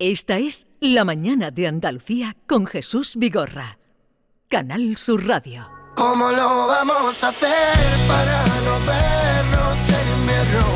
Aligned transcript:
Esta 0.00 0.38
es 0.38 0.68
La 0.78 1.04
Mañana 1.04 1.50
de 1.50 1.66
Andalucía 1.66 2.36
con 2.46 2.66
Jesús 2.66 3.16
Vigorra. 3.16 3.80
Canal 4.46 4.96
Sur 4.96 5.26
Radio. 5.26 5.68
¿Cómo 5.96 6.30
lo 6.30 6.68
vamos 6.68 7.24
a 7.24 7.30
hacer 7.30 8.06
para 8.06 8.44
no 8.62 8.78
vernos 8.86 9.78
en 9.88 10.20
invierno? 10.20 10.66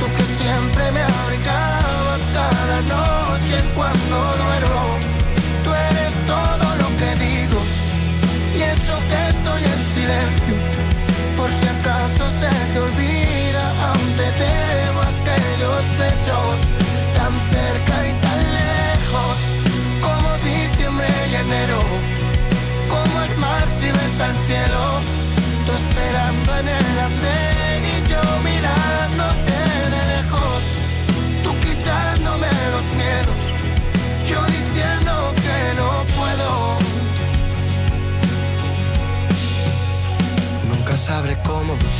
Tú 0.00 0.06
que 0.16 0.24
siempre 0.24 0.92
me 0.92 1.02
abrigabas 1.02 2.20
cada 2.32 2.80
noche 2.80 3.62
cuando 3.76 4.42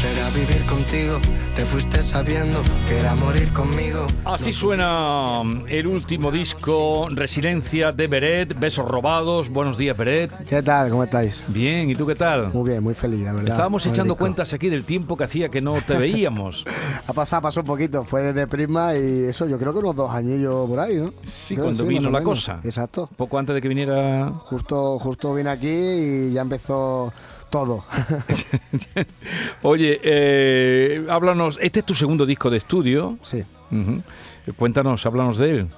será 0.03 0.31
vivir 0.31 0.67
contigo, 0.67 1.21
te 1.55 1.65
fuiste 1.65 2.03
sabiendo 2.03 2.61
que 2.89 2.99
era 2.99 3.15
morir 3.15 3.53
conmigo. 3.53 4.09
Así 4.25 4.53
suena 4.53 5.43
el 5.69 5.87
último 5.87 6.33
disco, 6.33 7.07
Resiliencia 7.09 7.93
de 7.93 8.09
Beret, 8.09 8.59
Besos 8.59 8.85
Robados. 8.85 9.49
Buenos 9.49 9.79
días, 9.79 9.97
Beret. 9.97 10.33
¿Qué 10.45 10.61
tal? 10.61 10.91
¿Cómo 10.91 11.05
estáis? 11.05 11.45
Bien, 11.47 11.89
¿y 11.89 11.95
tú 11.95 12.05
qué 12.05 12.17
tal? 12.17 12.53
Muy 12.53 12.71
bien, 12.71 12.83
muy 12.83 12.95
feliz, 12.95 13.21
la 13.21 13.33
verdad. 13.33 13.51
Estábamos 13.51 13.87
echando 13.87 14.17
cuentas 14.17 14.53
aquí 14.53 14.69
del 14.69 14.83
tiempo 14.83 15.17
que 15.17 15.23
hacía 15.23 15.51
que 15.51 15.61
no 15.61 15.75
te 15.81 15.97
veíamos. 15.97 16.65
Ha 17.05 17.13
pasado, 17.13 17.43
pasó 17.43 17.61
un 17.61 17.67
poquito. 17.67 18.05
Fue 18.05 18.23
desde 18.23 18.47
Prisma 18.47 18.95
y 18.95 19.25
eso, 19.25 19.49
yo 19.49 19.59
creo 19.59 19.73
que 19.73 19.81
unos 19.81 19.97
dos 19.97 20.11
añillos 20.13 20.69
por 20.69 20.79
ahí, 20.79 20.99
¿no? 20.99 21.13
Sí, 21.25 21.55
Creo 21.55 21.67
cuando 21.67 21.85
vino 21.85 22.11
la 22.11 22.23
cosa. 22.23 22.61
Exacto. 22.63 23.09
Poco 23.17 23.39
antes 23.39 23.55
de 23.55 23.61
que 23.61 23.69
viniera... 23.69 24.31
Justo, 24.31 25.01
justo 25.01 25.35
vine 25.35 25.51
aquí 25.51 25.69
y 25.69 26.33
ya 26.33 26.43
empezó 26.43 27.13
todo. 27.53 27.85
Oye, 29.63 30.01
eh, 30.03 31.07
háblanos, 31.09 31.59
este 31.63 31.81
es 31.81 31.87
tu 31.87 31.95
segundo 31.95 32.27
disco 32.27 32.51
de 32.51 32.57
estudio. 32.57 33.19
sí. 33.23 33.45
Cuéntanos, 34.59 35.07
háblanos 35.07 35.39
de 35.39 35.51
él. 35.51 35.69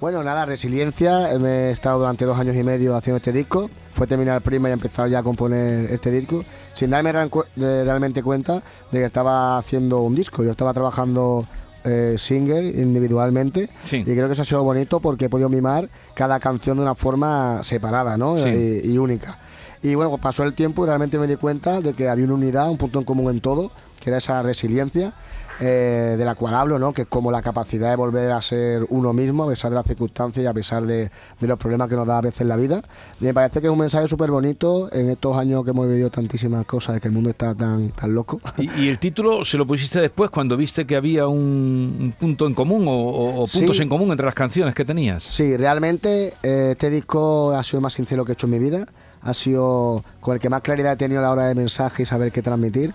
Bueno, 0.00 0.22
nada, 0.24 0.44
resiliencia. 0.46 1.28
Me 1.38 1.68
he 1.68 1.70
estado 1.70 1.98
durante 2.00 2.24
dos 2.24 2.38
años 2.38 2.56
y 2.56 2.62
medio 2.64 2.96
haciendo 2.96 3.18
este 3.18 3.32
disco. 3.32 3.70
Fue 3.92 4.06
terminar 4.06 4.42
Prisma 4.42 4.68
y 4.68 4.72
he 4.72 4.74
empezado 4.74 5.06
ya 5.08 5.20
a 5.20 5.22
componer 5.22 5.90
este 5.92 6.10
disco. 6.10 6.44
Sin 6.74 6.90
darme 6.90 7.12
realmente 7.12 8.22
cuenta 8.22 8.62
de 8.90 8.98
que 8.98 9.04
estaba 9.04 9.58
haciendo 9.58 10.00
un 10.00 10.14
disco. 10.14 10.42
Yo 10.42 10.50
estaba 10.50 10.74
trabajando 10.74 11.46
eh, 11.84 12.16
single 12.18 12.68
individualmente. 12.68 13.68
Sí. 13.80 13.98
Y 13.98 14.04
creo 14.04 14.26
que 14.26 14.32
eso 14.32 14.42
ha 14.42 14.46
sido 14.46 14.64
bonito 14.64 14.98
porque 15.00 15.26
he 15.26 15.28
podido 15.28 15.48
mimar 15.48 15.88
cada 16.14 16.40
canción 16.40 16.78
de 16.78 16.82
una 16.82 16.94
forma 16.94 17.62
separada 17.62 18.16
¿no? 18.16 18.36
Sí. 18.38 18.48
y, 18.84 18.92
y 18.92 18.98
única. 18.98 19.38
Y 19.86 19.94
bueno, 19.94 20.10
pues 20.10 20.20
pasó 20.20 20.42
el 20.42 20.52
tiempo 20.52 20.82
y 20.82 20.86
realmente 20.88 21.16
me 21.16 21.28
di 21.28 21.36
cuenta 21.36 21.80
de 21.80 21.94
que 21.94 22.08
había 22.08 22.24
una 22.24 22.34
unidad, 22.34 22.68
un 22.68 22.76
punto 22.76 22.98
en 22.98 23.04
común 23.04 23.30
en 23.30 23.40
todo, 23.40 23.70
que 24.00 24.10
era 24.10 24.18
esa 24.18 24.42
resiliencia 24.42 25.12
eh, 25.60 26.16
de 26.18 26.24
la 26.24 26.34
cual 26.34 26.54
hablo, 26.54 26.78
¿no? 26.78 26.92
que 26.92 27.02
es 27.02 27.08
como 27.08 27.30
la 27.30 27.40
capacidad 27.42 27.90
de 27.90 27.96
volver 27.96 28.30
a 28.32 28.42
ser 28.42 28.86
uno 28.90 29.12
mismo 29.12 29.44
a 29.44 29.48
pesar 29.48 29.70
de 29.70 29.76
las 29.76 29.86
circunstancias 29.86 30.44
y 30.44 30.46
a 30.46 30.52
pesar 30.52 30.84
de, 30.84 31.10
de 31.40 31.46
los 31.46 31.58
problemas 31.58 31.88
que 31.88 31.96
nos 31.96 32.06
da 32.06 32.18
a 32.18 32.20
veces 32.20 32.46
la 32.46 32.56
vida. 32.56 32.82
Y 33.20 33.24
me 33.24 33.34
parece 33.34 33.60
que 33.60 33.66
es 33.66 33.72
un 33.72 33.78
mensaje 33.78 34.06
súper 34.08 34.30
bonito 34.30 34.92
en 34.92 35.08
estos 35.10 35.36
años 35.36 35.64
que 35.64 35.70
hemos 35.70 35.86
vivido 35.88 36.10
tantísimas 36.10 36.66
cosas, 36.66 37.00
que 37.00 37.08
el 37.08 37.14
mundo 37.14 37.30
está 37.30 37.54
tan, 37.54 37.90
tan 37.90 38.14
loco. 38.14 38.40
Y, 38.58 38.70
y 38.82 38.88
el 38.88 38.98
título 38.98 39.44
se 39.44 39.56
lo 39.56 39.66
pusiste 39.66 40.00
después 40.00 40.30
cuando 40.30 40.56
viste 40.56 40.86
que 40.86 40.96
había 40.96 41.26
un, 41.26 41.96
un 42.00 42.14
punto 42.18 42.46
en 42.46 42.54
común 42.54 42.86
o, 42.88 42.92
o- 42.92 43.42
o 43.42 43.46
Sí. 43.46 43.58
puntos 43.60 43.80
en 43.80 43.88
común 43.88 44.10
entre 44.10 44.26
las 44.26 44.34
canciones 44.34 44.74
que 44.74 44.84
tenías. 44.84 45.22
Sí, 45.22 45.56
realmente 45.56 46.34
eh, 46.42 46.68
este 46.72 46.90
disco 46.90 47.52
ha 47.52 47.62
sido 47.62 47.78
el 47.78 47.82
más 47.82 47.92
sincero 47.94 48.24
que 48.24 48.32
he 48.32 48.34
hecho 48.34 48.46
en 48.46 48.52
mi 48.52 48.58
vida. 48.58 48.86
Ha 49.22 49.34
sido 49.34 50.04
con 50.20 50.34
el 50.34 50.40
que 50.40 50.48
más 50.48 50.60
claridad 50.62 50.92
he 50.92 50.96
tenido 50.96 51.20
a 51.20 51.22
la 51.24 51.30
hora 51.32 51.44
de 51.46 51.54
mensaje 51.54 52.02
y 52.02 52.06
saber 52.06 52.30
qué 52.30 52.42
transmitir. 52.42 52.92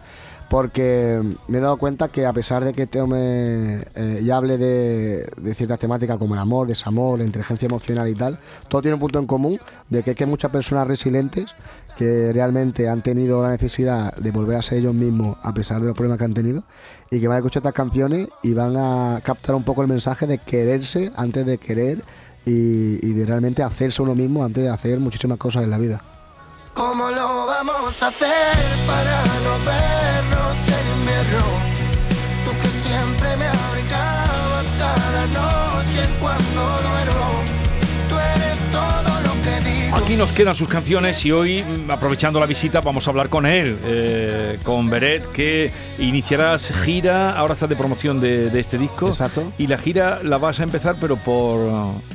Porque 0.51 1.23
me 1.47 1.59
he 1.59 1.61
dado 1.61 1.77
cuenta 1.77 2.09
que 2.09 2.25
a 2.25 2.33
pesar 2.33 2.65
de 2.65 2.73
que 2.73 2.85
tome 2.85 3.85
eh, 3.95 4.19
y 4.21 4.29
hable 4.31 4.57
de, 4.57 5.55
ciertas 5.55 5.79
temáticas 5.79 6.17
como 6.17 6.33
el 6.33 6.41
amor, 6.41 6.67
desamor, 6.67 7.19
la 7.19 7.23
inteligencia 7.23 7.67
emocional 7.67 8.09
y 8.09 8.15
tal, 8.15 8.37
todo 8.67 8.81
tiene 8.81 8.95
un 8.95 8.99
punto 8.99 9.17
en 9.17 9.27
común 9.27 9.61
de 9.87 10.03
que 10.03 10.13
hay 10.19 10.25
muchas 10.25 10.51
personas 10.51 10.89
resilientes 10.89 11.55
que 11.95 12.33
realmente 12.33 12.89
han 12.89 13.01
tenido 13.01 13.41
la 13.41 13.51
necesidad 13.51 14.13
de 14.17 14.31
volver 14.31 14.57
a 14.57 14.61
ser 14.61 14.79
ellos 14.79 14.93
mismos 14.93 15.37
a 15.41 15.53
pesar 15.53 15.79
de 15.79 15.87
los 15.87 15.95
problemas 15.95 16.19
que 16.19 16.25
han 16.25 16.33
tenido 16.33 16.65
y 17.09 17.21
que 17.21 17.29
van 17.29 17.35
a 17.35 17.39
escuchar 17.39 17.61
estas 17.61 17.73
canciones 17.73 18.27
y 18.43 18.53
van 18.53 18.75
a 18.75 19.21
captar 19.23 19.55
un 19.55 19.63
poco 19.63 19.83
el 19.83 19.87
mensaje 19.87 20.27
de 20.27 20.37
quererse 20.37 21.13
antes 21.15 21.45
de 21.45 21.59
querer 21.59 22.03
y, 22.45 23.13
de 23.13 23.25
realmente 23.25 23.63
hacerse 23.63 24.01
uno 24.01 24.15
mismo 24.15 24.43
antes 24.43 24.65
de 24.65 24.69
hacer 24.69 24.99
muchísimas 24.99 25.37
cosas 25.37 25.63
en 25.63 25.69
la 25.69 25.77
vida. 25.77 26.03
¿Cómo 26.73 27.09
lo 27.09 27.45
vamos 27.45 28.03
a 28.03 28.07
hacer 28.07 28.57
para 28.85 29.23
no 29.45 30.30
en 31.31 31.37
invierno? 31.37 31.71
Tú 32.45 32.51
que 32.61 32.67
siempre 32.67 33.37
me 33.37 33.45
abrigabas 33.47 34.65
cada 34.77 35.25
noche 35.27 36.09
cuando 36.19 36.61
duermo. 36.61 37.43
Tú 38.09 38.15
eres 38.15 38.57
todo 38.71 39.21
lo 39.21 39.41
que 39.41 39.69
digo. 39.69 39.95
Aquí 39.95 40.15
nos 40.15 40.31
quedan 40.31 40.55
sus 40.55 40.67
canciones 40.67 41.25
y 41.25 41.31
hoy, 41.31 41.63
aprovechando 41.89 42.39
la 42.39 42.45
visita, 42.45 42.81
vamos 42.81 43.07
a 43.07 43.11
hablar 43.11 43.29
con 43.29 43.45
él, 43.45 43.77
eh, 43.83 44.57
con 44.63 44.89
Beret, 44.89 45.31
que 45.31 45.71
iniciarás 45.99 46.71
gira, 46.83 47.31
ahora 47.31 47.53
estás 47.53 47.69
de 47.69 47.75
promoción 47.75 48.19
de, 48.19 48.49
de 48.49 48.59
este 48.59 48.77
disco. 48.77 49.07
Exacto. 49.07 49.51
Y 49.57 49.67
la 49.67 49.77
gira 49.77 50.21
la 50.23 50.37
vas 50.37 50.59
a 50.59 50.63
empezar, 50.63 50.95
pero 50.99 51.17
por 51.17 51.59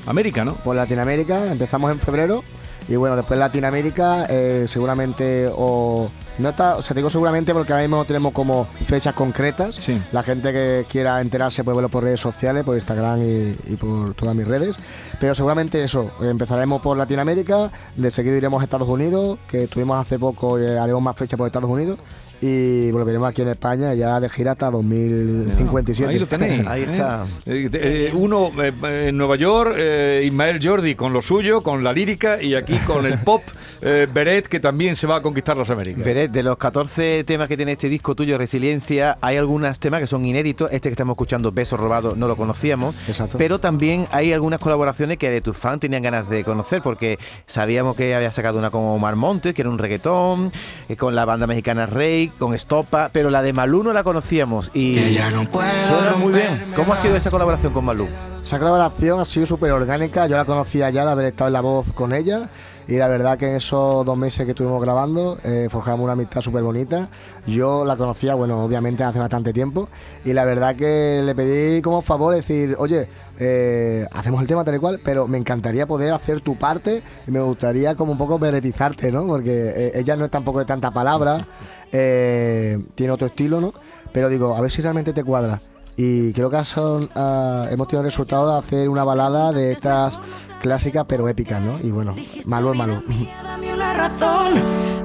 América, 0.07 0.45
¿no? 0.45 0.57
Por 0.57 0.77
Latinoamérica 0.77 1.51
empezamos 1.51 1.91
en 1.91 2.01
febrero 2.01 2.45
y 2.89 2.97
bueno, 2.97 3.17
después 3.17 3.39
Latinoamérica 3.39 4.27
eh, 4.29 4.67
seguramente 4.69 5.49
o 5.53 6.11
no 6.39 6.51
está, 6.51 6.77
o 6.77 6.83
sea, 6.83 6.95
digo 6.95 7.11
seguramente 7.11 7.53
porque 7.55 7.73
ahora 7.73 7.85
mismo 7.85 7.97
no 7.97 8.05
tenemos 8.05 8.33
como 8.33 8.67
fechas 8.85 9.15
concretas. 9.15 9.75
Sí. 9.77 10.01
La 10.13 10.23
gente 10.23 10.53
que 10.53 10.87
quiera 10.89 11.21
enterarse 11.21 11.65
puede 11.65 11.77
verlo 11.77 11.89
por 11.89 12.05
redes 12.05 12.21
sociales, 12.21 12.65
por 12.65 12.77
Instagram 12.77 13.23
y, 13.23 13.57
y 13.73 13.77
por 13.77 14.15
todas 14.15 14.35
mis 14.35 14.47
redes. 14.47 14.77
Pero 15.19 15.35
seguramente 15.35 15.83
eso, 15.83 16.11
empezaremos 16.21 16.83
por 16.83 16.97
Latinoamérica, 16.97 17.71
de 17.97 18.11
seguido 18.11 18.37
iremos 18.37 18.61
a 18.61 18.65
Estados 18.65 18.89
Unidos, 18.89 19.39
que 19.49 19.65
estuvimos 19.65 19.99
hace 19.99 20.19
poco 20.19 20.61
y 20.61 20.67
haremos 20.67 21.03
más 21.03 21.17
fechas 21.17 21.39
por 21.39 21.47
Estados 21.47 21.71
Unidos. 21.71 21.99
Y 22.41 22.91
volveremos 22.93 23.29
aquí 23.29 23.43
en 23.43 23.49
España 23.49 23.95
ya 23.95 24.21
de 24.21 24.29
gira 24.29 24.53
hasta 24.53 24.71
2057. 24.71 26.13
Ahí 26.13 26.19
lo 26.19 26.27
tenéis. 26.27 26.67
Ahí 26.67 26.83
está. 26.83 27.27
Eh, 27.47 27.71
eh, 27.73 28.13
uno 28.15 28.51
eh, 28.63 29.07
en 29.09 29.17
Nueva 29.17 29.37
York, 29.37 29.75
eh, 29.77 30.23
Ismael 30.25 30.61
Jordi 30.63 30.95
con 30.95 31.13
lo 31.13 31.23
suyo, 31.23 31.63
con 31.63 31.83
la 31.83 31.93
lírica, 31.93 32.43
y 32.43 32.55
aquí 32.55 32.77
con 32.79 33.07
el 33.07 33.19
pop, 33.21 33.43
eh, 33.81 34.07
Beret, 34.13 34.49
que 34.49 34.61
también 34.61 34.97
se 34.97 35.07
va 35.07 35.17
a 35.17 35.23
conquistar 35.23 35.57
las 35.57 35.71
Américas. 35.71 36.05
Beret, 36.05 36.31
de 36.31 36.43
los 36.43 36.59
14 36.59 37.25
temas 37.25 37.49
que 37.49 37.57
tiene 37.57 37.73
este 37.73 37.89
disco 37.89 38.15
tuyo, 38.15 38.37
Resiliencia, 38.37 39.19
hay 39.21 39.37
algunos 39.39 39.79
temas 39.79 40.01
que 40.01 40.07
son 40.07 40.25
inéditos. 40.27 40.71
Este 40.73 40.89
que 40.89 40.93
estamos 40.93 41.15
escuchando, 41.15 41.53
Besos 41.53 41.81
Robados, 41.81 42.17
no 42.17 42.29
lo 42.29 42.37
conocíamos. 42.37 42.95
Exacto. 43.09 43.39
Pero 43.39 43.59
también 43.59 44.07
hay 44.11 44.33
algunas 44.33 44.61
colaboraciones 44.61 45.17
que 45.17 45.31
de 45.31 45.41
tus 45.41 45.57
fans 45.57 45.81
tenían 45.81 46.03
ganas 46.03 46.29
de 46.29 46.45
conocer, 46.45 46.83
porque 46.83 47.19
sabíamos 47.47 47.97
que 47.97 48.15
había 48.15 48.31
sacado 48.33 48.59
una 48.59 48.71
con 48.71 48.83
Omar 48.83 49.17
Montes, 49.17 49.55
que 49.55 49.63
era 49.63 49.71
un 49.71 49.79
reggaetón, 49.79 50.53
eh, 50.89 50.97
con 50.97 51.15
la 51.15 51.25
banda 51.25 51.47
mexicana 51.47 51.87
Rey, 51.87 52.26
con 52.39 52.55
Estopa, 52.55 53.11
pero 53.13 53.31
la 53.31 53.43
de 53.43 53.53
Malú 53.53 53.83
no 53.83 53.93
la 53.93 54.05
conocíamos. 54.05 54.71
Y 54.75 55.15
ya 55.15 55.31
no 55.31 55.45
suena 55.45 56.17
muy 56.19 56.33
bien. 56.33 56.73
¿Cómo 56.75 56.95
ha 56.95 56.97
sido 56.97 57.17
esa 57.17 57.31
colaboración 57.31 57.73
con 57.73 57.85
Malú? 57.85 58.09
Esa 58.43 58.59
colaboración 58.59 59.19
ha 59.21 59.25
sido 59.25 59.47
súper 59.47 59.73
orgánica, 59.73 60.27
yo 60.27 60.37
la 60.37 60.45
conocía 60.45 60.89
ya 60.91 61.05
de 61.05 61.11
haber 61.11 61.27
estado 61.27 61.49
en 61.49 61.53
la 61.53 61.61
voz 61.61 61.93
con 61.93 62.13
ella 62.13 62.49
y 62.89 62.95
la 62.97 63.09
verdad 63.09 63.37
que 63.37 63.49
en 63.49 63.57
esos 63.57 64.07
dos 64.07 64.17
meses 64.17 64.45
que 64.45 64.53
estuvimos 64.53 64.81
grabando 64.81 65.39
eh, 65.43 65.67
forjamos 65.71 66.05
una 66.05 66.13
amistad 66.13 66.41
súper 66.41 66.63
bonita. 66.63 67.09
Yo 67.47 67.85
la 67.85 67.97
conocía, 67.97 68.35
bueno, 68.35 68.63
obviamente 68.63 69.03
hace 69.03 69.19
bastante 69.19 69.53
tiempo 69.53 69.89
y 70.25 70.33
la 70.33 70.45
verdad 70.45 70.77
que 70.77 71.23
le 71.25 71.35
pedí 71.35 71.83
como 71.83 72.03
favor 72.03 72.35
decir, 72.35 72.77
oye, 72.79 73.09
eh, 73.39 74.07
hacemos 74.13 74.41
el 74.41 74.47
tema 74.47 74.65
tal 74.65 74.77
y 74.77 74.79
cual, 74.79 75.01
pero 75.03 75.27
me 75.29 75.39
encantaría 75.39 75.87
poder 75.87 76.13
hacer 76.13 76.41
tu 76.41 76.57
parte 76.57 77.03
y 77.27 77.31
me 77.31 77.41
gustaría 77.41 77.95
como 77.95 78.13
un 78.13 78.19
poco 78.19 78.39
veretizarte, 78.39 79.13
¿no? 79.13 79.27
Porque 79.27 79.51
eh, 79.51 79.93
ella 79.95 80.17
no 80.17 80.25
es 80.25 80.31
tampoco 80.31 80.61
de 80.61 80.65
tanta 80.65 80.91
palabra, 80.91 81.47
eh, 81.93 82.79
tiene 82.95 83.13
otro 83.13 83.27
estilo, 83.27 83.61
¿no? 83.61 83.75
Pero 84.13 84.29
digo, 84.29 84.57
a 84.57 84.61
ver 84.61 84.71
si 84.71 84.83
realmente 84.83 85.13
te 85.13 85.25
cuadra. 85.25 85.61
Y 85.97 86.33
creo 86.35 86.51
que 86.51 86.63
son, 86.65 87.09
ah, 87.15 87.67
hemos 87.71 87.89
tenido 87.89 88.03
el 88.03 88.11
resultado 88.11 88.53
de 88.53 88.59
hacer 88.59 88.89
una 88.89 89.03
balada 89.03 89.53
de 89.53 89.73
estas 89.73 90.19
clásicas 90.61 91.07
pero 91.09 91.29
épicas, 91.29 91.61
¿no? 91.63 91.79
Y 91.83 91.91
bueno, 91.91 92.15
malo 92.47 92.73
es 92.73 92.79
malo. 92.79 93.03
Dame 93.43 93.75
una 93.75 93.95
razón 93.95 94.53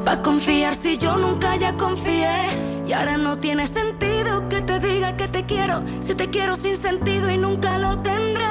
para 0.04 0.22
confiar 0.22 0.76
si 0.76 0.98
yo 0.98 1.18
nunca 1.18 1.56
ya 1.56 1.76
confié. 1.78 2.30
Y 2.88 2.94
ahora 2.94 3.18
no 3.18 3.38
tiene 3.38 3.68
sentido 3.68 4.11
Si 6.00 6.16
te 6.16 6.30
quiero 6.30 6.56
sin 6.56 6.76
sentido 6.78 7.30
y 7.30 7.38
nunca 7.38 7.78
lo 7.78 7.98
tendré. 8.00 8.44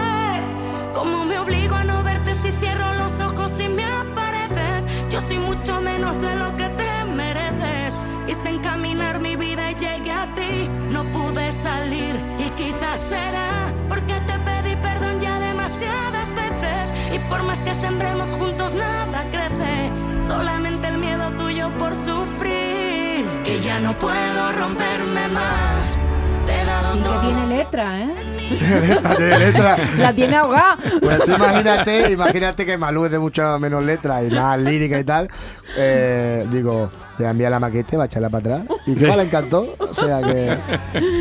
¿Cómo 0.94 1.24
me 1.24 1.38
obligo 1.38 1.74
a 1.74 1.84
no 1.84 2.02
verte 2.02 2.34
si 2.34 2.50
cierro 2.52 2.94
los 2.94 3.20
ojos 3.20 3.52
y 3.58 3.68
me 3.68 3.84
apareces? 3.84 4.84
Yo 5.10 5.20
soy 5.20 5.38
mucho 5.38 5.80
menos 5.80 6.20
de 6.20 6.36
lo 6.36 6.54
que 6.56 6.68
te 6.68 7.04
mereces. 7.06 7.94
Quise 8.26 8.50
encaminar 8.50 9.18
mi 9.18 9.34
vida 9.34 9.70
y 9.70 9.74
llegué 9.74 10.12
a 10.12 10.34
ti. 10.34 10.68
No 10.90 11.04
pude 11.04 11.52
salir 11.52 12.14
y 12.38 12.50
quizás 12.50 13.00
será 13.00 13.72
porque 13.88 14.14
te 14.26 14.38
pedí 14.38 14.76
perdón 14.76 15.20
ya 15.20 15.40
demasiadas 15.40 16.28
veces. 16.34 17.14
Y 17.14 17.18
por 17.30 17.42
más 17.42 17.58
que 17.58 17.74
sembremos 17.74 18.28
juntos, 18.28 18.72
nada 18.74 19.24
crece. 19.30 19.90
Solamente 20.26 20.88
el 20.88 20.98
miedo 20.98 21.30
tuyo 21.32 21.70
por 21.78 21.94
sufrir. 21.94 23.26
Que 23.44 23.60
ya 23.64 23.80
no 23.80 23.98
puedo 23.98 24.52
romperme 24.52 25.28
más. 25.28 25.99
Sí 26.92 26.98
que 26.98 27.26
tiene 27.26 27.46
letra, 27.46 28.00
¿eh? 28.00 28.14
Tiene 29.16 29.38
letra. 29.38 29.76
La 29.98 30.12
tiene 30.12 30.36
ahogada. 30.36 30.78
Pues 31.00 31.24
tú 31.24 31.32
imagínate, 31.32 32.10
imagínate 32.12 32.66
que 32.66 32.76
Malú 32.76 33.04
es 33.04 33.10
de 33.12 33.18
mucho 33.18 33.58
menos 33.58 33.84
letras 33.84 34.24
y 34.26 34.30
más 34.34 34.58
lírica 34.58 34.98
y 34.98 35.04
tal. 35.04 35.28
Eh, 35.76 36.46
digo, 36.50 36.90
le 37.18 37.26
envía 37.28 37.48
la 37.50 37.60
maquete, 37.60 37.96
va 37.96 38.04
a 38.04 38.06
echarla 38.06 38.28
para 38.28 38.56
atrás. 38.64 38.78
Y 38.86 38.94
que 38.94 39.00
Sí. 39.00 39.06
le 39.06 39.22
encantó. 39.22 39.74
O 39.78 39.94
sea 39.94 40.20
que. 40.22 40.56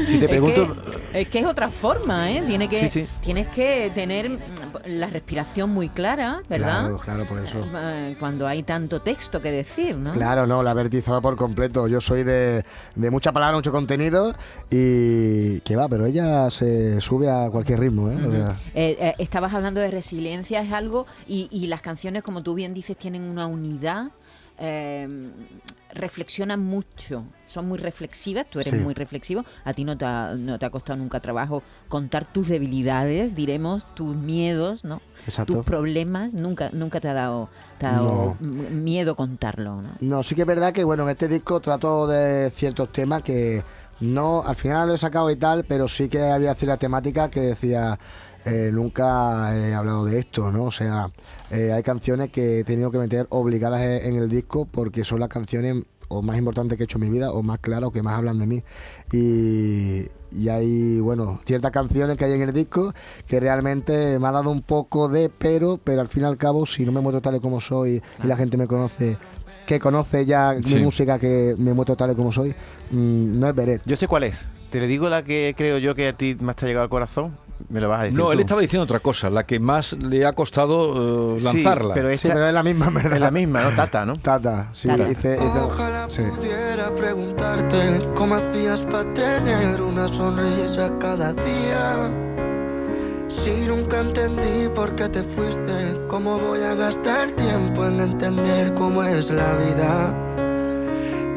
Si 0.07 0.17
te 0.17 0.25
Es 0.25 0.31
pregunto, 0.31 0.75
que, 1.11 1.21
es 1.21 1.27
que 1.29 1.39
es 1.39 1.45
otra 1.45 1.69
forma, 1.69 2.31
¿eh? 2.31 2.41
Tiene 2.47 2.67
que, 2.67 2.77
Sí, 2.79 2.89
sí. 2.89 3.07
Tienes 3.21 3.47
que 3.49 3.91
tener 3.93 4.29
mm, 4.29 4.37
la 4.85 5.07
respiración 5.07 5.69
muy 5.71 5.89
clara, 5.89 6.41
¿verdad? 6.49 6.81
Claro, 6.81 6.97
claro, 6.97 7.25
por 7.25 7.39
eso. 7.39 7.65
Eh, 7.75 8.15
Cuando 8.19 8.47
hay 8.47 8.63
tanto 8.63 8.99
texto 9.01 9.41
que 9.41 9.51
decir, 9.51 9.97
¿no? 9.97 10.11
Claro, 10.13 10.47
no, 10.47 10.63
la 10.63 10.71
he 10.71 10.75
vertizado 10.75 11.21
por 11.21 11.35
completo. 11.35 11.87
Yo 11.87 12.01
soy 12.01 12.23
de, 12.23 12.63
de 12.95 13.11
mucha 13.11 13.31
palabra, 13.31 13.57
mucho 13.57 13.71
contenido 13.71 14.33
y 14.69 15.59
que 15.61 15.75
va, 15.75 15.87
pero 15.87 16.05
ella 16.05 16.49
se 16.49 16.99
sube 17.01 17.29
a 17.29 17.49
cualquier 17.49 17.79
ritmo, 17.79 18.09
¿eh? 18.09 18.17
O 18.25 18.31
sea, 18.31 18.55
Eh, 18.73 18.97
eh, 18.99 19.13
estabas 19.17 19.53
hablando 19.53 19.79
de 19.81 19.91
resiliencia, 19.91 20.61
es 20.61 20.71
algo, 20.71 21.05
y, 21.27 21.47
y 21.51 21.67
las 21.67 21.81
canciones, 21.81 22.23
como 22.23 22.43
tú 22.43 22.53
bien 22.53 22.73
dices, 22.73 22.97
tienen 22.97 23.23
una 23.23 23.47
unidad, 23.47 24.11
eh, 24.59 25.07
reflexionan 25.93 26.59
mucho, 26.59 27.23
son 27.47 27.67
muy 27.67 27.77
reflexivas, 27.79 28.47
tú 28.49 28.59
eres 28.59 28.73
Sí. 28.73 28.79
muy 28.79 28.93
reflexivo, 28.93 29.43
a 29.63 29.73
ti 29.73 29.83
no 29.83 29.97
te, 29.97 30.05
ha, 30.05 30.33
no 30.37 30.59
te 30.59 30.65
ha 30.65 30.69
costado 30.69 30.97
nunca 30.97 31.19
trabajo 31.19 31.63
contar 31.87 32.31
tus 32.31 32.47
debilidades, 32.47 33.35
diremos, 33.35 33.85
tus 33.95 34.15
miedos, 34.15 34.83
¿no? 34.85 35.01
Exacto. 35.25 35.53
Tus 35.55 35.65
problemas, 35.65 36.33
nunca, 36.33 36.69
nunca 36.73 36.99
te 36.99 37.07
ha 37.09 37.13
dado, 37.13 37.49
te 37.77 37.85
ha 37.87 37.93
dado 37.93 38.37
miedo 38.39 39.15
contarlo, 39.15 39.81
¿no? 39.81 39.89
No, 39.99 40.23
sí 40.23 40.35
que 40.35 40.41
es 40.41 40.47
verdad 40.47 40.73
que 40.73 40.83
bueno, 40.83 41.03
en 41.03 41.09
este 41.09 41.27
disco 41.27 41.59
trato 41.59 42.07
de 42.07 42.49
ciertos 42.51 42.91
temas 42.91 43.23
que 43.23 43.63
no, 43.99 44.43
al 44.45 44.55
final 44.55 44.87
lo 44.87 44.93
he 44.93 44.97
sacado 44.97 45.29
y 45.29 45.35
tal, 45.35 45.65
pero 45.65 45.87
sí 45.87 46.07
que 46.07 46.21
había 46.23 46.55
cierta 46.55 46.77
temática 46.77 47.29
que 47.29 47.41
decía 47.41 47.99
eh, 48.45 48.69
nunca 48.73 49.55
he 49.57 49.73
hablado 49.73 50.05
de 50.05 50.19
esto, 50.19 50.51
¿no? 50.51 50.65
O 50.65 50.71
sea, 50.71 51.11
eh, 51.51 51.71
hay 51.73 51.83
canciones 51.83 52.29
que 52.31 52.59
he 52.59 52.63
tenido 52.63 52.91
que 52.91 52.97
meter 52.97 53.27
obligadas 53.29 53.81
en, 53.81 54.15
el 54.15 54.29
disco 54.29 54.65
porque 54.65 55.03
son 55.03 55.19
las 55.19 55.29
canciones 55.29 55.83
o 56.07 56.21
más 56.21 56.37
importantes 56.37 56.77
que 56.77 56.83
he 56.83 56.85
hecho 56.85 56.97
en 56.97 57.03
mi 57.03 57.09
vida 57.09 57.31
o 57.31 57.43
más 57.43 57.59
claras 57.59 57.89
o 57.89 57.91
que 57.91 58.01
más 58.01 58.15
hablan 58.15 58.39
de 58.39 58.47
mí. 58.47 58.63
Y, 59.11 60.07
y 60.31 60.49
hay, 60.49 60.99
bueno, 60.99 61.39
ciertas 61.45 61.71
canciones 61.71 62.17
que 62.17 62.25
hay 62.25 62.33
en 62.33 62.41
el 62.41 62.53
disco 62.53 62.93
que 63.27 63.39
realmente 63.39 64.17
me 64.19 64.27
ha 64.27 64.31
dado 64.31 64.49
un 64.49 64.61
poco 64.61 65.07
de 65.09 65.29
pero, 65.29 65.79
pero 65.83 66.01
al 66.01 66.07
fin 66.07 66.23
y 66.23 66.25
al 66.25 66.37
cabo, 66.37 66.65
si 66.65 66.85
no 66.85 66.91
me 66.91 67.01
muestro 67.01 67.21
tal 67.21 67.35
y 67.35 67.39
como 67.39 67.61
soy 67.61 68.01
y 68.23 68.27
la 68.27 68.35
gente 68.35 68.57
me 68.57 68.67
conoce, 68.67 69.17
que 69.65 69.79
conoce 69.79 70.25
ya 70.25 70.55
Sí. 70.63 70.75
mi 70.75 70.81
música, 70.81 71.19
que 71.19 71.55
me 71.57 71.73
muestro 71.73 71.95
tal 71.95 72.11
y 72.11 72.15
como 72.15 72.31
soy, 72.31 72.49
mm, 72.91 73.39
no 73.39 73.47
es 73.49 73.55
Beret. 73.55 73.81
yo 73.85 73.95
sé 73.95 74.07
cuál 74.07 74.23
es. 74.23 74.49
Te 74.69 74.79
le 74.79 74.87
digo 74.87 75.09
la 75.09 75.23
que 75.23 75.53
creo 75.57 75.77
yo 75.77 75.95
que 75.95 76.07
a 76.07 76.13
ti 76.13 76.35
más 76.39 76.55
te 76.55 76.65
ha 76.65 76.67
llegado 76.67 76.83
al 76.83 76.89
corazón. 76.89 77.35
Me 77.69 77.79
lo 77.79 77.87
vas 77.89 77.99
a 77.99 78.03
decir. 78.03 78.17
No, 78.17 78.25
tú. 78.25 78.31
él 78.31 78.39
estaba 78.39 78.61
diciendo 78.61 78.83
otra 78.83 78.99
cosa, 78.99 79.29
la 79.29 79.45
que 79.45 79.59
más 79.59 79.93
le 79.93 80.25
ha 80.25 80.33
costado 80.33 81.37
Sí, 81.37 81.43
lanzarla. 81.43 81.93
pero 81.93 82.07
Sí, 82.09 82.15
esta 82.15 82.33
pero 82.33 82.47
es 82.47 82.53
la 82.53 82.63
misma, 82.63 82.89
¿verdad? 82.89 83.13
es 83.13 83.19
la 83.19 83.31
misma, 83.31 83.61
¿no? 83.61 83.69
Tata, 83.75 84.05
¿no? 84.05 84.13
Tata, 84.15 84.69
sí, 84.71 84.87
Tata. 84.87 85.63
Ojalá 85.65 86.09
sí. 86.09 86.23
pudiera 86.23 86.89
preguntarte 86.95 87.77
cómo 88.15 88.35
hacías 88.35 88.81
para 88.85 89.13
tener 89.13 89.81
una 89.81 90.07
sonrisa 90.07 90.91
cada 90.99 91.31
día. 91.33 92.11
Si 93.27 93.51
nunca 93.67 93.99
entendí 94.01 94.67
por 94.73 94.95
qué 94.95 95.07
te 95.07 95.21
fuiste, 95.21 95.71
cómo 96.07 96.39
voy 96.39 96.61
a 96.63 96.73
gastar 96.73 97.29
tiempo 97.31 97.85
en 97.85 97.99
entender 97.99 98.73
cómo 98.73 99.03
es 99.03 99.29
la 99.29 99.53
vida. 99.55 100.28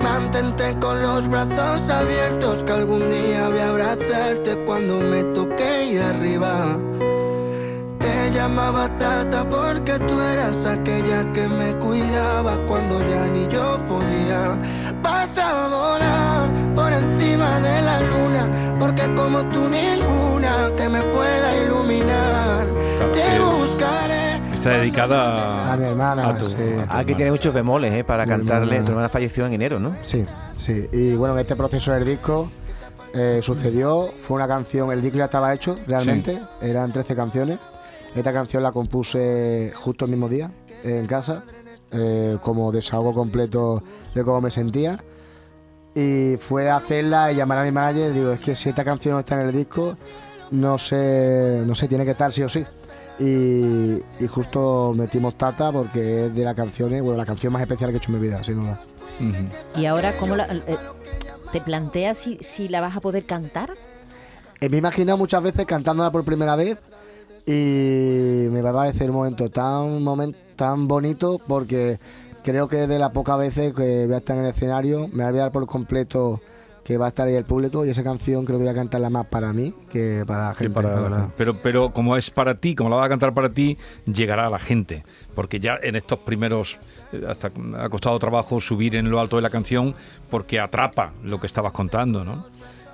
Mantente 0.03 0.77
con 0.81 1.01
los 1.01 1.29
brazos 1.29 1.89
abiertos, 1.91 2.63
que 2.65 2.73
algún 2.73 3.09
día 3.09 3.49
voy 3.49 3.59
a 3.61 3.69
abrazarte 3.69 4.57
cuando 4.67 4.99
me 4.99 5.23
toque 5.33 5.87
ir 5.93 6.03
arriba. 6.03 6.77
Te 8.01 8.31
llamaba 8.33 8.89
Tata 8.99 9.49
porque 9.49 9.99
tú 10.01 10.21
eras 10.21 10.67
aquella 10.67 11.33
que 11.33 11.47
me 11.49 11.75
cuidaba 11.79 12.57
cuando 12.67 12.99
ya 13.09 13.27
ni 13.27 13.47
yo 13.47 13.79
podía. 13.87 14.59
Vas 15.03 15.39
a 15.39 15.69
volar 15.69 16.75
por 16.75 16.93
encima 16.93 17.61
de 17.61 17.83
la 17.83 18.01
luna, 18.01 18.77
porque 18.81 19.15
como 19.15 19.39
tú 19.51 19.69
ninguna 19.69 20.73
que 20.77 20.89
me 20.89 21.03
pueda 21.03 21.57
iluminar. 21.65 22.67
Te 23.13 23.39
buscaré. 23.39 23.82
Está 24.63 24.79
dedicada 24.79 25.73
A 25.73 25.77
mi 25.77 25.87
hermana, 25.87 26.29
a 26.29 26.39
tu- 26.39 26.49
sí. 26.49 26.55
a 26.55 26.57
tu 26.57 26.63
Hay 26.63 26.67
que 26.77 26.83
hermana. 26.83 27.17
tiene 27.17 27.31
muchos 27.33 27.53
bemoles, 27.55 27.93
¿eh? 27.93 28.05
Para 28.05 28.25
Mi 28.25 28.31
cantarle. 28.31 28.67
hermana. 28.77 28.85
Tu 28.85 28.91
hermana 28.93 29.09
falleció 29.09 29.47
en 29.47 29.53
enero, 29.55 29.81
¿no? 29.81 29.95
Sí, 30.03 30.25
sí. 30.57 30.89
Y 30.93 31.15
bueno, 31.17 31.35
en 31.35 31.41
este 31.41 31.57
proceso 31.57 31.93
del 31.93 32.05
disco 32.05 32.49
eh, 33.15 33.41
sucedió, 33.43 34.09
fue 34.23 34.37
una 34.37 34.47
canción, 34.47 34.93
el 34.93 35.03
disco 35.03 35.19
ya 35.19 35.25
estaba 35.25 35.53
hecho 35.53 35.77
realmente, 35.87 36.39
eran 36.61 36.93
13 36.93 37.15
canciones. 37.17 37.59
Esta 38.15 38.33
canción 38.33 38.63
la 38.63 38.71
compuse 38.73 39.73
justo 39.75 40.05
el 40.05 40.11
mismo 40.13 40.29
día, 40.29 40.51
en 40.85 41.07
casa, 41.07 41.43
eh, 41.91 42.39
como 42.41 42.71
desahogo 42.71 43.13
completo 43.15 43.83
de 44.15 44.23
cómo 44.25 44.43
me 44.43 44.51
sentía. 44.51 45.03
Y 45.95 46.37
fue 46.39 46.71
a 46.71 46.77
hacerla 46.77 47.33
y 47.33 47.35
llamar 47.37 47.59
a 47.59 47.65
mi 47.65 47.73
manager, 47.73 48.13
digo, 48.15 48.33
es 48.33 48.41
que 48.41 48.55
si 48.57 48.69
esta 48.71 48.85
canción 48.85 49.15
no 49.15 49.21
está 49.21 49.41
en 49.43 49.49
el 49.49 49.53
disco, 49.55 49.97
no 50.53 50.79
sé, 50.79 51.63
no 51.67 51.75
sé, 51.75 51.89
tiene 51.89 52.05
que 52.05 52.13
estar 52.13 52.33
sí 52.33 52.43
o 52.43 52.49
sí. 52.49 52.65
Y, 53.19 53.99
y 54.23 54.27
justo 54.29 54.95
metimos 54.97 55.35
Tata 55.37 55.71
porque 55.71 56.27
es 56.27 56.35
de 56.35 56.45
las 56.45 56.55
canciones, 56.55 57.03
bueno, 57.03 57.19
la 57.19 57.27
canción 57.27 57.53
más 57.53 57.63
especial 57.63 57.91
que 57.91 57.97
he 57.97 57.99
hecho 57.99 58.11
en 58.13 58.21
mi 58.21 58.27
vida, 58.27 58.43
sin 58.45 58.61
duda. 58.61 58.81
Y 59.77 59.85
ahora, 59.87 60.13
¿cómo 60.19 60.35
la, 60.35 60.47
eh, 60.47 60.77
te 61.53 61.61
planteas 61.61 62.19
si, 62.19 62.39
si 62.41 62.69
la 62.69 62.81
vas 62.81 62.97
a 62.97 63.01
poder 63.01 63.25
cantar? 63.25 63.73
Eh, 64.61 64.69
me 64.69 64.77
he 64.77 64.79
imaginado 64.79 65.19
muchas 65.19 65.43
veces 65.43 65.67
cantándola 65.67 66.11
por 66.11 66.25
primera 66.25 66.57
vez 66.57 66.79
y 67.47 68.49
me 68.51 68.63
va 68.63 68.71
a 68.71 68.73
parecer 68.73 69.11
un 69.11 69.17
momento 69.17 69.51
tan, 69.51 70.01
momen- 70.03 70.35
tan 70.57 70.89
bonito 70.89 71.41
porque 71.47 71.99
creo 72.43 72.69
que 72.69 72.87
de 72.87 72.99
las 72.99 73.11
pocas 73.11 73.39
veces 73.39 73.73
que 73.75 74.07
voy 74.07 74.15
a 74.15 74.19
estar 74.19 74.37
en 74.37 74.45
el 74.45 74.51
escenario 74.51 75.09
me 75.09 75.19
va 75.23 75.25
a 75.25 75.29
olvidar 75.29 75.53
por 75.53 75.67
completo 75.67 76.41
que 76.85 76.97
va 76.99 77.07
a 77.07 77.09
estar 77.09 77.29
ahí 77.29 77.35
el 77.35 77.45
público 77.45 77.87
y 77.87 77.91
esa 77.91 78.03
canción 78.03 78.45
creo 78.45 78.59
que 78.59 78.65
voy 78.65 78.73
a 78.73 78.75
cantarla 78.75 79.09
más 79.09 79.27
para 79.29 79.53
mí 79.53 79.73
que 79.89 80.25
para 80.27 80.49
la 80.49 80.55
gente, 80.55 80.75
para- 80.75 80.95
la 80.95 81.01
verdad. 81.01 81.29
pero, 81.37 81.55
pero 81.63 81.91
como 81.93 82.17
es 82.17 82.31
para 82.31 82.57
ti, 82.57 82.75
como 82.75 82.91
la 82.91 82.97
vas 82.97 83.07
a 83.07 83.09
cantar 83.09 83.33
para 83.33 83.49
ti, 83.51 83.79
llegará 84.07 84.47
a 84.47 84.51
la 84.51 84.59
gente. 84.59 85.05
Porque 85.35 85.61
ya 85.61 85.79
en 85.83 85.95
estos 85.97 86.19
primeros, 86.21 86.79
eh, 87.13 87.23
hasta 87.29 87.53
ha 87.79 87.89
costado 87.89 88.19
trabajo 88.19 88.61
subir 88.61 88.97
en 88.97 89.11
lo 89.11 89.21
alto 89.21 89.37
de 89.37 89.43
la 89.43 89.51
canción 89.51 89.95
porque 90.29 90.59
atrapa 90.59 91.13
lo 91.23 91.39
que 91.41 91.47
estabas 91.47 91.73
contando, 91.73 92.25
¿no? 92.25 92.45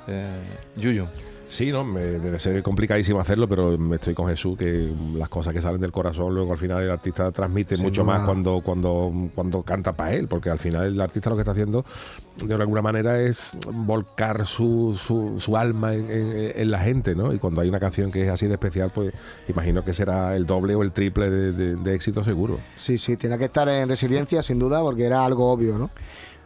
Eh, 0.07 0.42
Yuyu. 0.76 1.07
Sí, 1.48 1.72
no, 1.72 1.82
me, 1.82 2.00
debe 2.00 2.38
ser 2.38 2.62
complicadísimo 2.62 3.20
hacerlo, 3.20 3.48
pero 3.48 3.78
me 3.78 3.96
estoy 3.96 4.12
con 4.14 4.28
Jesús 4.28 4.58
que 4.58 4.92
las 5.16 5.30
cosas 5.30 5.54
que 5.54 5.62
salen 5.62 5.80
del 5.80 5.92
corazón 5.92 6.34
luego 6.34 6.52
al 6.52 6.58
final 6.58 6.82
el 6.82 6.90
artista 6.90 7.32
transmite 7.32 7.76
Sin 7.76 7.86
mucho 7.86 8.02
duda. 8.02 8.18
más 8.18 8.26
cuando 8.26 8.60
cuando 8.60 9.10
cuando 9.34 9.62
canta 9.62 9.92
para 9.94 10.12
él, 10.14 10.28
porque 10.28 10.50
al 10.50 10.58
final 10.58 10.86
el 10.86 11.00
artista 11.00 11.30
lo 11.30 11.36
que 11.36 11.42
está 11.42 11.52
haciendo 11.52 11.86
de 12.44 12.54
alguna 12.54 12.82
manera 12.82 13.20
es 13.20 13.56
volcar 13.72 14.46
su, 14.46 14.96
su, 15.02 15.40
su 15.40 15.56
alma 15.56 15.94
en, 15.94 16.10
en- 16.10 16.52
en 16.54 16.70
la 16.70 16.78
gente, 16.80 17.14
¿no? 17.14 17.32
Y 17.32 17.38
cuando 17.38 17.62
hay 17.62 17.68
una 17.68 17.80
canción 17.80 18.12
que 18.12 18.22
es 18.24 18.28
así 18.28 18.46
de 18.46 18.52
especial, 18.54 18.92
pues 18.94 19.12
imagino 19.48 19.82
que 19.82 19.94
será 19.94 20.36
el 20.36 20.44
doble 20.46 20.74
o 20.74 20.82
el 20.82 20.92
triple 20.92 21.30
de, 21.30 21.52
de- 21.52 21.76
de 21.76 21.94
éxito 21.94 22.22
seguro. 22.22 22.58
Sí, 22.76 22.98
sí, 22.98 23.16
tiene 23.16 23.38
que 23.38 23.46
estar 23.46 23.68
en 23.68 23.88
resiliencia 23.88 24.42
sin 24.42 24.58
duda 24.58 24.82
porque 24.82 25.04
era 25.04 25.24
algo 25.24 25.50
obvio, 25.50 25.78
¿no? 25.78 25.90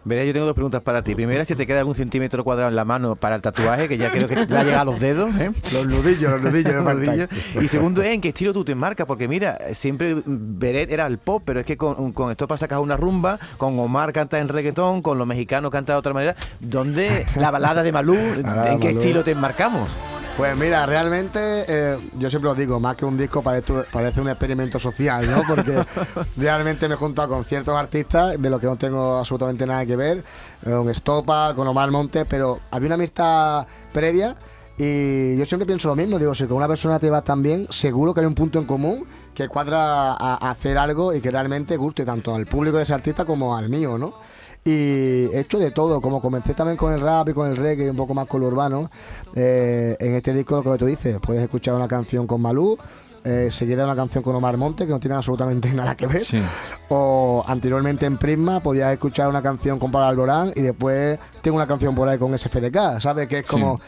Verá, 0.04 0.24
yo 0.24 0.32
tengo 0.32 0.46
dos 0.46 0.54
preguntas 0.54 0.82
para 0.82 1.02
ti. 1.02 1.14
Primera, 1.14 1.44
si 1.44 1.54
te 1.54 1.66
queda 1.66 1.78
algún 1.78 1.94
centímetro 1.94 2.42
cuadrado 2.42 2.68
en 2.68 2.76
la 2.76 2.84
mano 2.84 3.14
para 3.14 3.36
el 3.36 3.42
tatuaje, 3.42 3.88
que 3.88 3.98
ya 3.98 4.10
creo 4.10 4.26
que 4.26 4.34
le 4.34 4.42
ha 4.58 4.64
llegado 4.64 4.80
a 4.82 4.84
los 4.84 5.00
dedos, 5.00 5.34
¿eh? 5.36 5.52
Los 5.72 5.86
nudillos, 5.86 6.30
los 6.32 6.42
nudillos, 6.42 6.74
Los 6.74 6.94
nudillos. 6.94 7.28
Y 7.60 7.68
segundo, 7.68 8.02
¿en 8.02 8.20
qué 8.20 8.28
estilo 8.30 8.52
tú 8.52 8.64
te 8.64 8.74
marcas? 8.74 9.06
Porque 9.06 9.28
mira, 9.28 9.58
siempre 9.72 10.16
Beret 10.26 10.90
era 10.90 11.06
el 11.06 11.18
pop, 11.18 11.42
pero 11.44 11.60
es 11.60 11.66
que 11.66 11.76
con, 11.76 12.12
con 12.12 12.30
esto 12.30 12.48
sacas 12.58 12.80
una 12.80 12.96
rumba, 12.96 13.38
con 13.58 13.78
Omar 13.78 14.12
canta 14.12 14.38
en 14.38 14.48
reggaetón, 14.48 15.02
con 15.02 15.18
los 15.18 15.26
mexicanos 15.26 15.70
canta 15.70 15.92
de 15.92 15.98
otra 16.00 16.12
manera. 16.12 16.36
¿Dónde 16.60 17.24
la 17.36 17.50
balada 17.50 17.82
de 17.82 17.92
Malú? 17.92 18.16
balada 18.42 18.72
¿En 18.72 18.80
qué 18.80 18.86
Malú. 18.88 18.98
estilo 18.98 19.24
te 19.24 19.30
enmarcamos? 19.30 19.96
Pues 20.36 20.56
mira, 20.56 20.86
realmente 20.86 21.38
eh, 21.68 21.98
yo 22.18 22.30
siempre 22.30 22.48
lo 22.48 22.54
digo, 22.54 22.80
más 22.80 22.96
que 22.96 23.04
un 23.04 23.18
disco 23.18 23.42
parece, 23.42 23.74
parece 23.92 24.20
un 24.22 24.28
experimento 24.28 24.78
social, 24.78 25.30
¿no? 25.30 25.42
Porque 25.46 25.84
realmente 26.38 26.88
me 26.88 26.94
he 26.94 26.96
juntado 26.96 27.28
con 27.28 27.44
ciertos 27.44 27.76
artistas 27.76 28.40
de 28.40 28.50
los 28.50 28.58
que 28.58 28.66
no 28.66 28.76
tengo 28.76 29.18
absolutamente 29.18 29.66
nada 29.66 29.84
que 29.84 29.94
ver, 29.94 30.24
con 30.64 30.88
Estopa, 30.88 31.54
con 31.54 31.68
Omar 31.68 31.90
Montes, 31.90 32.24
pero 32.28 32.60
había 32.70 32.86
una 32.86 32.94
amistad 32.94 33.66
previa 33.92 34.34
Y 34.78 35.36
yo 35.36 35.44
siempre 35.44 35.66
pienso 35.66 35.88
lo 35.88 35.96
mismo, 35.96 36.18
digo, 36.18 36.34
si 36.34 36.46
con 36.46 36.56
una 36.56 36.68
persona 36.68 36.98
te 36.98 37.10
va 37.10 37.22
tan 37.22 37.42
bien, 37.42 37.66
seguro 37.68 38.14
que 38.14 38.20
hay 38.20 38.26
un 38.26 38.34
punto 38.34 38.58
en 38.58 38.64
común 38.64 39.06
que 39.34 39.48
cuadra 39.48 40.12
a, 40.12 40.46
a 40.46 40.50
hacer 40.50 40.78
algo 40.78 41.12
y 41.12 41.20
que 41.20 41.30
realmente 41.30 41.76
guste 41.76 42.06
tanto 42.06 42.34
al 42.34 42.46
público 42.46 42.78
de 42.78 42.84
ese 42.84 42.94
artista 42.94 43.26
como 43.26 43.54
al 43.56 43.68
mío, 43.68 43.98
¿no? 43.98 44.14
Y 44.64 45.26
he 45.32 45.40
hecho 45.40 45.58
de 45.58 45.72
todo, 45.72 46.00
como 46.00 46.20
comencé 46.20 46.54
también 46.54 46.76
con 46.76 46.92
el 46.92 47.00
rap 47.00 47.28
y 47.30 47.32
con 47.32 47.50
el 47.50 47.56
reggae, 47.56 47.90
un 47.90 47.96
poco 47.96 48.14
más 48.14 48.26
con 48.26 48.40
lo 48.40 48.46
urbano. 48.46 48.90
eh, 49.34 49.96
en 49.98 50.14
este 50.14 50.32
disco, 50.32 50.62
lo 50.62 50.72
que 50.72 50.78
tú 50.78 50.86
dices, 50.86 51.18
puedes 51.20 51.42
escuchar 51.42 51.74
una 51.74 51.88
canción 51.88 52.26
con 52.28 52.40
Malú, 52.40 52.78
eh, 53.24 53.48
seguida 53.50 53.84
una 53.84 53.94
canción 53.94 54.22
con 54.24 54.34
Omar 54.34 54.56
Monte, 54.56 54.84
que 54.86 54.92
no 54.92 55.00
tiene 55.00 55.16
absolutamente 55.16 55.72
nada 55.74 55.96
que 55.96 56.06
ver. 56.06 56.24
Sí. 56.24 56.40
O 56.88 57.44
anteriormente 57.46 58.06
en 58.06 58.18
Prisma 58.18 58.60
podías 58.60 58.92
escuchar 58.92 59.28
una 59.28 59.42
canción 59.42 59.78
con 59.78 59.90
Pablo 59.90 60.08
Alborán 60.08 60.52
y 60.54 60.60
después 60.62 61.18
tengo 61.40 61.56
una 61.56 61.66
canción 61.66 61.94
por 61.94 62.08
ahí 62.08 62.18
con 62.18 62.36
SFDK, 62.36 63.00
¿sabes? 63.00 63.28
Que 63.28 63.38
es 63.38 63.46
como. 63.46 63.80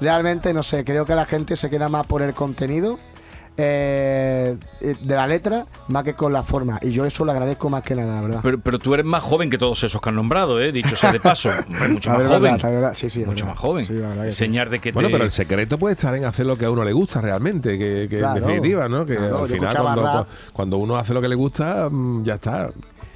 Realmente, 0.00 0.52
no 0.52 0.64
sé, 0.64 0.84
creo 0.84 1.06
que 1.06 1.14
la 1.14 1.26
gente 1.26 1.54
se 1.54 1.70
queda 1.70 1.88
más 1.88 2.06
por 2.06 2.22
el 2.22 2.34
contenido. 2.34 2.98
Eh, 3.56 4.56
de 4.80 5.14
la 5.14 5.26
letra 5.26 5.66
más 5.88 6.04
que 6.04 6.14
con 6.14 6.32
la 6.32 6.42
forma 6.42 6.78
y 6.82 6.90
yo 6.90 7.04
eso 7.04 7.24
lo 7.24 7.32
agradezco 7.32 7.68
más 7.68 7.82
que 7.82 7.94
nada 7.94 8.16
la 8.16 8.20
verdad 8.22 8.40
Pero, 8.42 8.58
pero 8.60 8.78
tú 8.78 8.94
eres 8.94 9.04
más 9.06 9.22
joven 9.22 9.50
que 9.50 9.58
todos 9.58 9.82
esos 9.84 10.00
que 10.00 10.08
han 10.08 10.16
nombrado, 10.16 10.60
¿eh? 10.60 10.72
dicho 10.72 10.96
sea 10.96 11.12
de 11.12 11.20
paso. 11.20 11.50
Mucho 11.90 12.10
más 12.10 12.18
verdad, 12.18 12.38
joven. 12.38 12.58
verdad, 12.62 12.94
sí, 12.94 13.10
sí, 13.10 13.20
la 13.20 13.26
mucho 13.26 13.44
verdad. 13.44 13.54
más 13.54 13.58
joven. 13.62 13.84
Sí, 13.84 13.92
la 13.94 14.08
verdad 14.08 14.24
que 14.24 14.32
sí. 14.32 14.44
Enseñar 14.44 14.70
de 14.70 14.78
que 14.80 14.92
Bueno, 14.92 15.08
te- 15.08 15.12
pero 15.12 15.24
el 15.24 15.32
secreto 15.32 15.78
puede 15.78 15.94
estar 15.94 16.14
en 16.14 16.24
hacer 16.24 16.46
lo 16.46 16.56
que 16.56 16.64
a 16.64 16.70
uno 16.70 16.82
le 16.84 16.92
gusta 16.92 17.20
realmente, 17.20 17.78
que, 17.78 18.06
que 18.08 18.18
Claro. 18.18 18.38
en 18.38 18.42
definitiva, 18.44 18.88
¿no? 18.88 19.04
Que 19.04 19.16
Claro, 19.16 19.42
al 19.44 19.48
final 19.48 19.76
cuando, 19.76 20.26
cuando 20.52 20.76
uno 20.78 20.96
hace 20.96 21.12
lo 21.14 21.20
que 21.20 21.28
le 21.28 21.34
gusta, 21.34 21.88
mm, 21.90 22.22
ya 22.24 22.34
está. 22.34 22.70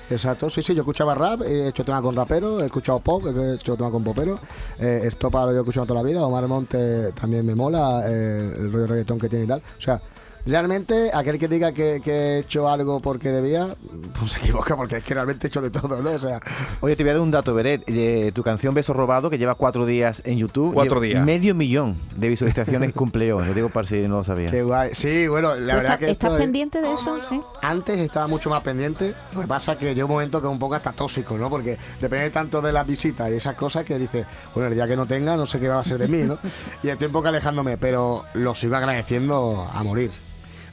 Exacto, 0.09 0.49
sí, 0.49 0.62
sí, 0.62 0.73
yo 0.73 0.83
escuchaba 0.83 1.16
rap, 1.16 1.43
he 1.43 1.66
hecho 1.69 1.85
tema 1.85 2.00
con 2.00 2.14
rapero, 2.14 2.61
he 2.61 2.66
escuchado 2.66 3.00
pop, 3.00 3.25
he 3.26 3.55
hecho 3.55 3.76
tema 3.76 3.90
con 3.90 4.05
popero, 4.05 4.38
eh, 4.78 5.00
Estopa 5.05 5.45
lo 5.47 5.50
he 5.50 5.59
escuchado 5.59 5.85
toda 5.87 6.00
la 6.00 6.09
vida, 6.09 6.25
Omar 6.25 6.47
Monte 6.47 7.11
también 7.12 7.45
me 7.45 7.57
mola, 7.57 8.02
eh, 8.07 8.52
el 8.57 8.73
rollo 8.73 8.87
reggaetón 8.87 9.19
que 9.19 9.28
tiene 9.28 9.47
y 9.47 9.49
tal. 9.49 9.59
O 9.76 9.81
sea, 9.81 10.00
realmente 10.47 11.11
aquel 11.12 11.38
que 11.38 11.49
diga 11.49 11.73
que, 11.73 12.00
que 12.03 12.11
he 12.12 12.38
hecho 12.38 12.69
algo 12.69 13.00
porque 13.00 13.29
debía, 13.31 13.76
pues 14.19 14.33
se 14.33 14.38
equivoca, 14.38 14.76
porque 14.76 14.97
es 14.97 15.03
que 15.05 15.15
realmente 15.15 15.47
he 15.47 15.49
hecho 15.49 15.61
de 15.61 15.71
todo, 15.71 16.00
¿no? 16.03 16.11
O 16.11 16.19
sea, 16.19 16.41
Oye, 16.81 16.97
te 16.97 17.03
voy 17.03 17.11
a 17.11 17.15
dar 17.15 17.23
un 17.23 17.31
dato, 17.31 17.53
Beret. 17.55 17.83
Eh, 17.88 18.31
tu 18.35 18.43
canción 18.43 18.75
Beso 18.75 18.93
Robado, 18.93 19.29
que 19.31 19.38
lleva 19.38 19.55
cuatro 19.55 19.87
días 19.87 20.23
en 20.25 20.38
YouTube. 20.38 20.75
Cuatro 20.75 21.00
días. 21.00 21.25
Medio 21.25 21.55
millón 21.55 21.97
de 22.17 22.29
visualizaciones 22.29 22.93
cumple 22.95 23.33
hoy. 23.33 23.47
Lo 23.47 23.55
digo 23.55 23.69
para 23.71 23.87
si 23.87 24.00
no 24.09 24.19
lo 24.19 24.25
sabía. 24.25 24.50
qué 24.50 24.62
guay. 24.62 24.91
Sí, 24.95 25.26
bueno, 25.29 25.55
la 25.57 25.75
¿Tú 25.75 25.81
verdad 25.81 25.99
que 25.99 26.11
estás 26.11 26.29
esto 26.31 26.37
es- 26.37 26.43
pendiente 26.43 26.81
de 26.81 26.93
eso? 26.93 27.19
Antes 27.62 27.99
estaba 27.99 28.29
mucho 28.29 28.49
más 28.50 28.62
pendiente, 28.62 29.15
lo 29.35 29.41
que 29.41 29.47
pasa 29.49 29.73
es 29.73 29.79
que 29.79 29.95
llega 29.95 30.05
un 30.05 30.11
momento 30.12 30.41
que 30.41 30.47
es 30.47 30.53
un 30.53 30.59
poco 30.59 30.75
hasta 30.76 30.93
tóxico, 30.93 31.37
¿no? 31.37 31.50
Porque 31.50 31.76
depende 32.00 32.31
tanto 32.31 32.62
de 32.62 32.73
las 32.73 32.87
visitas 32.87 33.31
y 33.31 33.35
esas 33.35 33.55
cosas 33.55 33.85
que 33.85 33.99
dices, 33.99 34.26
bueno, 34.55 34.69
el 34.69 34.75
día 34.75 34.87
que 34.87 34.97
no 34.97 35.07
tenga, 35.07 35.37
no 35.37 35.47
sé 35.47 35.59
qué 35.59 35.69
va 35.69 35.81
a 35.81 35.85
ser 35.85 35.99
de 35.99 36.09
mí, 36.09 36.23
¿no? 36.23 36.38
Y 36.83 36.88
estoy 36.88 37.07
un 37.07 37.12
poco 37.12 37.29
alejándome, 37.29 37.76
pero 37.76 38.25
lo 38.35 38.55
sigo 38.55 38.76
agradeciendo 38.76 39.69
a 39.73 39.83
morir. 39.83 40.11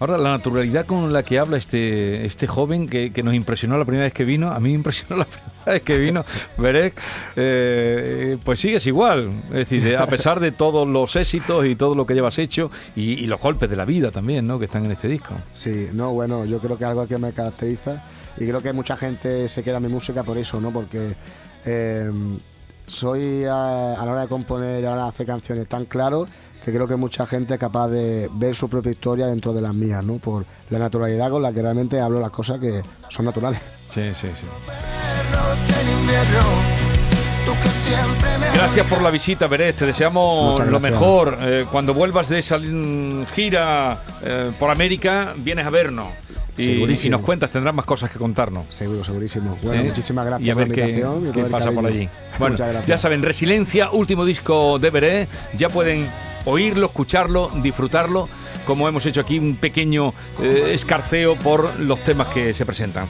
Ahora, 0.04 0.18
la 0.18 0.32
naturalidad 0.32 0.86
con 0.86 1.14
la 1.14 1.24
que 1.24 1.40
habla 1.40 1.56
este, 1.56 2.26
este 2.26 2.46
joven 2.46 2.90
que, 2.90 3.14
que 3.14 3.24
nos 3.24 3.34
impresionó 3.34 3.78
la 3.78 3.86
primera 3.86 4.04
vez 4.04 4.12
que 4.12 4.26
vino, 4.26 4.52
a 4.52 4.60
mí 4.60 4.68
me 4.68 4.76
impresionó 4.76 5.16
la 5.20 5.24
primera 5.24 5.64
vez 5.66 5.82
que 5.82 5.98
vino, 5.98 6.26
Berek, 6.58 6.94
eh, 7.38 8.38
pues 8.44 8.60
sigues 8.60 8.86
igual. 8.86 9.30
Es 9.46 9.70
decir, 9.70 9.82
de- 9.82 9.96
a 9.96 10.06
pesar 10.06 10.42
de 10.42 10.52
todos 10.52 10.86
los 10.86 11.16
éxitos 11.16 11.66
y 11.66 11.78
todo 11.78 11.96
lo 11.96 12.06
que 12.06 12.16
llevas 12.16 12.38
hecho 12.38 12.70
y, 12.98 13.26
los 13.28 13.40
golpes 13.40 13.70
de 13.70 13.78
la 13.78 13.86
vida 13.86 14.12
también, 14.12 14.46
¿no? 14.46 14.60
Que 14.60 14.66
están 14.66 14.84
en 14.84 14.92
este 14.92 15.08
disco. 15.08 15.36
Sí, 15.52 15.88
no, 15.94 16.12
bueno, 16.12 16.44
yo 16.44 16.60
creo 16.60 16.78
que 16.78 16.84
algo 16.84 17.08
que 17.08 17.18
me 17.18 17.32
caracteriza 17.32 18.04
y 18.36 18.46
creo 18.46 18.62
que 18.62 18.74
mucha 18.74 18.98
gente 18.98 19.48
se 19.48 19.64
queda 19.64 19.78
en 19.78 19.84
mi 19.84 19.90
música 19.90 20.24
por 20.24 20.38
eso, 20.38 20.60
¿no? 20.60 20.72
Porque 20.72 21.16
eh, 21.64 22.12
soy 22.88 23.46
a, 23.46 23.96
la 23.98 24.12
hora 24.12 24.22
de 24.24 24.28
componer 24.28 24.84
y 24.84 24.86
a 24.86 24.90
la 24.90 24.94
hora 24.96 25.04
de 25.04 25.10
hacer 25.10 25.26
canciones 25.26 25.66
tan 25.70 25.86
claro 25.86 26.28
que 26.64 26.74
creo 26.74 26.88
que 26.88 26.96
mucha 26.96 27.26
gente 27.26 27.56
es 27.56 27.60
capaz 27.60 27.90
de 27.90 28.30
ver 28.34 28.56
su 28.56 28.70
propia 28.70 28.92
historia 28.92 29.28
dentro 29.28 29.54
de 29.54 29.62
las 29.62 29.74
mías, 29.74 30.04
¿no? 30.04 30.18
Por 30.18 30.46
la 30.70 30.80
naturalidad 30.80 31.30
con 31.30 31.42
la 31.42 31.52
que 31.52 31.62
realmente 31.62 32.00
hablo 32.00 32.20
las 32.20 32.32
cosas 32.32 32.60
que 32.60 32.82
son 33.10 33.26
naturales. 33.26 33.60
Sí, 33.90 34.14
sí, 34.14 34.28
sí. 34.34 34.46
Gracias 38.54 38.86
por 38.88 39.02
la 39.02 39.12
visita, 39.12 39.48
Beret. 39.48 39.76
Te 39.76 39.86
deseamos 39.86 40.66
lo 40.68 40.80
mejor. 40.80 41.38
Eh, 41.42 41.66
cuando 41.72 41.94
vuelvas 41.94 42.30
de 42.30 42.40
esa 42.40 42.58
gira 43.34 44.02
eh, 44.24 44.52
por 44.60 44.70
América, 44.70 45.34
vienes 45.38 45.66
a 45.66 45.70
vernos. 45.70 46.08
Y, 46.56 46.66
Segurísimo. 46.66 47.08
y 47.08 47.10
nos 47.18 47.22
cuentas, 47.26 47.50
tendrás 47.50 47.74
más 47.74 47.86
cosas 47.86 48.12
que 48.12 48.20
contarnos. 48.20 48.66
Seguro, 48.70 49.04
segurísimo. 49.04 49.58
Bueno, 49.64 49.82
¿eh? 49.82 49.86
muchísimas 49.86 50.26
gracias 50.26 50.48
y 50.48 50.52
a 50.52 50.56
ver 50.56 50.68
por 50.68 50.78
la 50.78 51.34
qué, 51.34 51.44
pasa 51.46 51.72
por 51.72 51.86
allí. 51.86 52.08
Bueno, 52.40 52.54
Muchas 52.54 52.68
gracias. 52.70 52.88
ya 52.88 52.98
saben, 52.98 53.22
Resiliencia, 53.22 53.92
último 53.92 54.26
disco 54.26 54.80
de 54.80 54.90
Veré, 54.90 55.28
ya 55.56 55.70
pueden 55.70 56.08
oírlo, 56.46 56.88
escucharlo, 56.88 57.50
disfrutarlo, 57.62 58.28
como 58.66 58.88
hemos 58.88 59.06
hecho 59.06 59.22
aquí 59.22 59.40
un 59.40 59.56
pequeño 59.56 60.14
eh, 60.42 60.72
escarceo 60.74 61.36
por 61.36 61.80
los 61.80 62.00
temas 62.04 62.28
que 62.28 62.54
se 62.54 62.66
presentan. 62.66 63.08